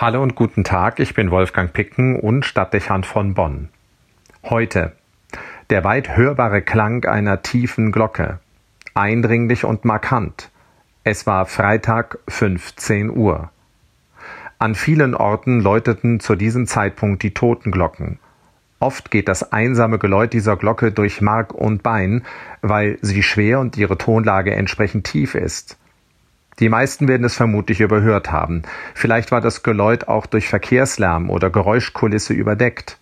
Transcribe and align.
Hallo 0.00 0.22
und 0.22 0.36
guten 0.36 0.62
Tag, 0.62 1.00
ich 1.00 1.12
bin 1.14 1.32
Wolfgang 1.32 1.72
Picken 1.72 2.20
und 2.20 2.44
Stadtdechant 2.46 3.04
von 3.04 3.34
Bonn. 3.34 3.68
Heute 4.44 4.92
der 5.70 5.82
weit 5.82 6.16
hörbare 6.16 6.62
Klang 6.62 7.04
einer 7.04 7.42
tiefen 7.42 7.90
Glocke, 7.90 8.38
eindringlich 8.94 9.64
und 9.64 9.84
markant. 9.84 10.52
Es 11.02 11.26
war 11.26 11.46
Freitag 11.46 12.20
15 12.28 13.10
Uhr. 13.10 13.50
An 14.60 14.76
vielen 14.76 15.16
Orten 15.16 15.60
läuteten 15.60 16.20
zu 16.20 16.36
diesem 16.36 16.68
Zeitpunkt 16.68 17.24
die 17.24 17.34
Totenglocken. 17.34 18.20
Oft 18.78 19.10
geht 19.10 19.26
das 19.26 19.50
einsame 19.52 19.98
Geläut 19.98 20.32
dieser 20.32 20.56
Glocke 20.56 20.92
durch 20.92 21.20
Mark 21.22 21.52
und 21.52 21.82
Bein, 21.82 22.24
weil 22.62 22.98
sie 23.02 23.24
schwer 23.24 23.58
und 23.58 23.76
ihre 23.76 23.98
Tonlage 23.98 24.54
entsprechend 24.54 25.08
tief 25.08 25.34
ist. 25.34 25.76
Die 26.60 26.68
meisten 26.68 27.06
werden 27.06 27.24
es 27.24 27.36
vermutlich 27.36 27.80
überhört 27.80 28.32
haben. 28.32 28.62
Vielleicht 28.94 29.30
war 29.30 29.40
das 29.40 29.62
Geläut 29.62 30.08
auch 30.08 30.26
durch 30.26 30.48
Verkehrslärm 30.48 31.30
oder 31.30 31.50
Geräuschkulisse 31.50 32.34
überdeckt. 32.34 32.98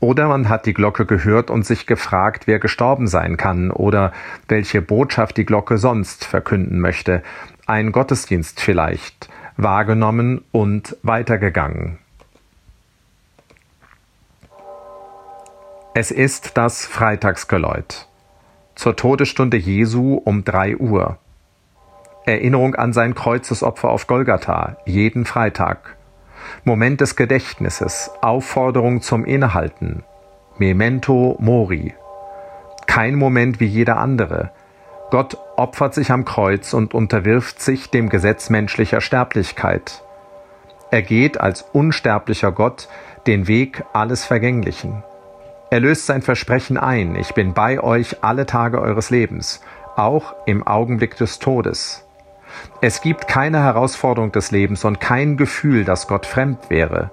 Oder 0.00 0.28
man 0.28 0.48
hat 0.48 0.66
die 0.66 0.74
Glocke 0.74 1.06
gehört 1.06 1.50
und 1.50 1.64
sich 1.64 1.86
gefragt, 1.86 2.46
wer 2.46 2.58
gestorben 2.58 3.06
sein 3.06 3.36
kann 3.36 3.70
oder 3.70 4.12
welche 4.48 4.82
Botschaft 4.82 5.36
die 5.36 5.46
Glocke 5.46 5.78
sonst 5.78 6.24
verkünden 6.24 6.80
möchte. 6.80 7.22
Ein 7.66 7.92
Gottesdienst 7.92 8.60
vielleicht, 8.60 9.28
wahrgenommen 9.56 10.44
und 10.50 10.96
weitergegangen. 11.02 11.98
Es 15.94 16.10
ist 16.10 16.56
das 16.56 16.84
Freitagsgeläut. 16.84 18.08
Zur 18.74 18.96
Todesstunde 18.96 19.56
Jesu 19.56 20.14
um 20.16 20.44
drei 20.44 20.76
Uhr. 20.76 21.18
Erinnerung 22.26 22.74
an 22.74 22.92
sein 22.92 23.14
Kreuzesopfer 23.14 23.90
auf 23.90 24.06
Golgatha, 24.06 24.76
jeden 24.86 25.26
Freitag. 25.26 25.96
Moment 26.64 27.00
des 27.00 27.16
Gedächtnisses, 27.16 28.10
Aufforderung 28.22 29.02
zum 29.02 29.24
Innehalten. 29.24 30.04
Memento 30.56 31.36
Mori. 31.40 31.94
Kein 32.86 33.16
Moment 33.16 33.60
wie 33.60 33.66
jeder 33.66 33.98
andere. 33.98 34.50
Gott 35.10 35.36
opfert 35.56 35.94
sich 35.94 36.10
am 36.10 36.24
Kreuz 36.24 36.72
und 36.72 36.94
unterwirft 36.94 37.60
sich 37.60 37.90
dem 37.90 38.08
Gesetz 38.08 38.50
menschlicher 38.50 39.00
Sterblichkeit. 39.00 40.02
Er 40.90 41.02
geht 41.02 41.40
als 41.40 41.62
unsterblicher 41.72 42.52
Gott 42.52 42.88
den 43.26 43.48
Weg 43.48 43.84
alles 43.92 44.24
Vergänglichen. 44.24 45.02
Er 45.70 45.80
löst 45.80 46.06
sein 46.06 46.22
Versprechen 46.22 46.76
ein, 46.76 47.16
ich 47.16 47.34
bin 47.34 47.52
bei 47.52 47.80
euch 47.82 48.22
alle 48.22 48.46
Tage 48.46 48.80
eures 48.80 49.10
Lebens, 49.10 49.60
auch 49.96 50.34
im 50.46 50.66
Augenblick 50.66 51.16
des 51.16 51.38
Todes. 51.38 52.03
Es 52.80 53.00
gibt 53.00 53.28
keine 53.28 53.62
Herausforderung 53.62 54.32
des 54.32 54.50
Lebens 54.50 54.84
und 54.84 55.00
kein 55.00 55.36
Gefühl, 55.36 55.84
das 55.84 56.08
Gott 56.08 56.26
fremd 56.26 56.70
wäre. 56.70 57.10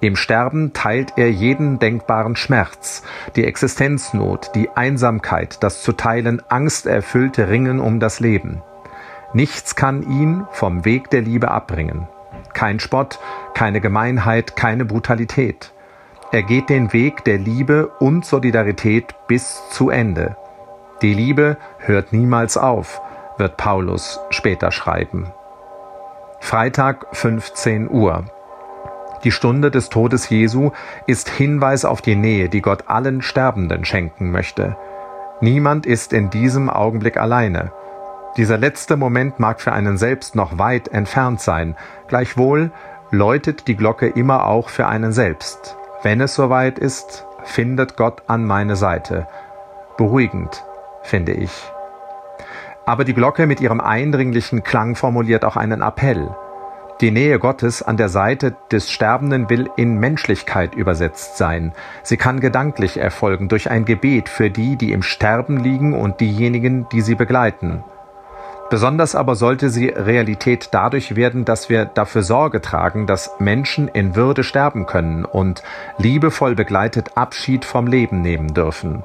Im 0.00 0.16
Sterben 0.16 0.72
teilt 0.74 1.14
er 1.16 1.30
jeden 1.30 1.78
denkbaren 1.78 2.36
Schmerz, 2.36 3.02
die 3.36 3.44
Existenznot, 3.44 4.50
die 4.54 4.68
Einsamkeit, 4.70 5.62
das 5.62 5.82
zu 5.82 5.92
teilen 5.92 6.42
angsterfüllte 6.48 7.48
Ringen 7.48 7.80
um 7.80 8.00
das 8.00 8.20
Leben. 8.20 8.62
Nichts 9.32 9.76
kann 9.76 10.02
ihn 10.02 10.44
vom 10.50 10.84
Weg 10.84 11.10
der 11.10 11.22
Liebe 11.22 11.50
abbringen. 11.50 12.06
Kein 12.52 12.80
Spott, 12.80 13.18
keine 13.54 13.80
Gemeinheit, 13.80 14.56
keine 14.56 14.84
Brutalität. 14.84 15.72
Er 16.32 16.42
geht 16.42 16.68
den 16.68 16.92
Weg 16.92 17.24
der 17.24 17.38
Liebe 17.38 17.88
und 17.98 18.24
Solidarität 18.24 19.14
bis 19.26 19.62
zu 19.70 19.88
Ende. 19.90 20.36
Die 21.00 21.14
Liebe 21.14 21.56
hört 21.78 22.12
niemals 22.12 22.56
auf, 22.56 23.00
wird 23.38 23.56
Paulus 23.56 24.20
später 24.30 24.70
schreiben. 24.70 25.32
Freitag 26.40 27.06
15 27.12 27.90
Uhr. 27.90 28.24
Die 29.24 29.32
Stunde 29.32 29.70
des 29.70 29.88
Todes 29.88 30.28
Jesu 30.28 30.72
ist 31.06 31.30
Hinweis 31.30 31.84
auf 31.84 32.02
die 32.02 32.16
Nähe, 32.16 32.48
die 32.48 32.60
Gott 32.60 32.84
allen 32.88 33.22
Sterbenden 33.22 33.84
schenken 33.84 34.30
möchte. 34.30 34.76
Niemand 35.40 35.86
ist 35.86 36.12
in 36.12 36.30
diesem 36.30 36.68
Augenblick 36.68 37.16
alleine. 37.16 37.72
Dieser 38.36 38.58
letzte 38.58 38.96
Moment 38.96 39.40
mag 39.40 39.60
für 39.60 39.72
einen 39.72 39.96
selbst 39.96 40.34
noch 40.34 40.58
weit 40.58 40.88
entfernt 40.88 41.40
sein, 41.40 41.76
gleichwohl 42.08 42.70
läutet 43.10 43.68
die 43.68 43.76
Glocke 43.76 44.08
immer 44.08 44.46
auch 44.46 44.68
für 44.68 44.86
einen 44.86 45.12
selbst. 45.12 45.76
Wenn 46.02 46.20
es 46.20 46.34
soweit 46.34 46.78
ist, 46.78 47.26
findet 47.44 47.96
Gott 47.96 48.22
an 48.26 48.44
meine 48.44 48.76
Seite. 48.76 49.26
Beruhigend, 49.96 50.64
finde 51.02 51.32
ich. 51.32 51.73
Aber 52.86 53.04
die 53.04 53.14
Glocke 53.14 53.46
mit 53.46 53.60
ihrem 53.60 53.80
eindringlichen 53.80 54.62
Klang 54.62 54.94
formuliert 54.94 55.44
auch 55.44 55.56
einen 55.56 55.80
Appell. 55.80 56.34
Die 57.00 57.10
Nähe 57.10 57.38
Gottes 57.38 57.82
an 57.82 57.96
der 57.96 58.08
Seite 58.08 58.54
des 58.70 58.90
Sterbenden 58.90 59.50
will 59.50 59.68
in 59.76 59.98
Menschlichkeit 59.98 60.74
übersetzt 60.74 61.36
sein. 61.36 61.72
Sie 62.02 62.16
kann 62.16 62.38
gedanklich 62.38 62.98
erfolgen 62.98 63.48
durch 63.48 63.68
ein 63.68 63.84
Gebet 63.84 64.28
für 64.28 64.48
die, 64.48 64.76
die 64.76 64.92
im 64.92 65.02
Sterben 65.02 65.58
liegen 65.58 65.92
und 65.92 66.20
diejenigen, 66.20 66.88
die 66.90 67.00
sie 67.00 67.16
begleiten. 67.16 67.82
Besonders 68.70 69.14
aber 69.14 69.34
sollte 69.34 69.70
sie 69.70 69.88
Realität 69.88 70.68
dadurch 70.72 71.16
werden, 71.16 71.44
dass 71.44 71.68
wir 71.68 71.84
dafür 71.84 72.22
Sorge 72.22 72.60
tragen, 72.60 73.06
dass 73.06 73.32
Menschen 73.38 73.88
in 73.88 74.14
Würde 74.16 74.44
sterben 74.44 74.86
können 74.86 75.24
und 75.24 75.62
liebevoll 75.98 76.54
begleitet 76.54 77.16
Abschied 77.16 77.64
vom 77.64 77.86
Leben 77.86 78.20
nehmen 78.22 78.54
dürfen. 78.54 79.04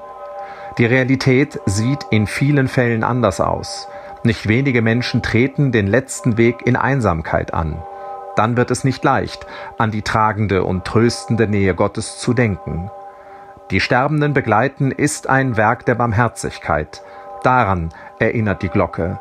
Die 0.77 0.85
Realität 0.85 1.59
sieht 1.65 2.05
in 2.11 2.27
vielen 2.27 2.67
Fällen 2.67 3.03
anders 3.03 3.41
aus. 3.41 3.87
Nicht 4.23 4.47
wenige 4.47 4.81
Menschen 4.81 5.21
treten 5.21 5.71
den 5.71 5.87
letzten 5.87 6.37
Weg 6.37 6.65
in 6.65 6.75
Einsamkeit 6.75 7.53
an. 7.53 7.81
Dann 8.35 8.57
wird 8.57 8.71
es 8.71 8.83
nicht 8.83 9.03
leicht, 9.03 9.45
an 9.77 9.91
die 9.91 10.01
tragende 10.01 10.63
und 10.63 10.85
tröstende 10.85 11.47
Nähe 11.47 11.73
Gottes 11.73 12.19
zu 12.19 12.33
denken. 12.33 12.91
Die 13.71 13.79
Sterbenden 13.79 14.33
begleiten 14.33 14.91
ist 14.91 15.27
ein 15.27 15.57
Werk 15.57 15.85
der 15.85 15.95
Barmherzigkeit. 15.95 17.03
Daran 17.43 17.89
erinnert 18.19 18.61
die 18.61 18.69
Glocke. 18.69 19.19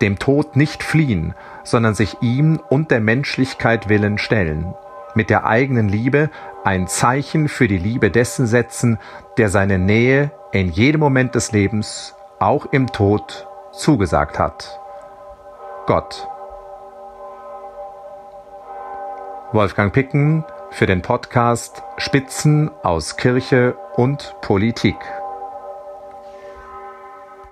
Dem 0.00 0.18
Tod 0.18 0.54
nicht 0.54 0.82
fliehen, 0.82 1.34
sondern 1.64 1.94
sich 1.94 2.16
ihm 2.20 2.60
und 2.68 2.90
der 2.90 3.00
Menschlichkeit 3.00 3.88
willen 3.88 4.18
stellen. 4.18 4.74
Mit 5.18 5.30
der 5.30 5.46
eigenen 5.46 5.88
Liebe 5.88 6.30
ein 6.62 6.86
Zeichen 6.86 7.48
für 7.48 7.66
die 7.66 7.76
Liebe 7.76 8.08
dessen 8.08 8.46
setzen, 8.46 9.00
der 9.36 9.48
seine 9.48 9.76
Nähe 9.76 10.30
in 10.52 10.68
jedem 10.68 11.00
Moment 11.00 11.34
des 11.34 11.50
Lebens, 11.50 12.14
auch 12.38 12.66
im 12.66 12.86
Tod, 12.86 13.48
zugesagt 13.72 14.38
hat. 14.38 14.78
Gott. 15.86 16.28
Wolfgang 19.50 19.92
Picken 19.92 20.44
für 20.70 20.86
den 20.86 21.02
Podcast 21.02 21.82
Spitzen 21.96 22.70
aus 22.84 23.16
Kirche 23.16 23.76
und 23.96 24.36
Politik. 24.40 24.98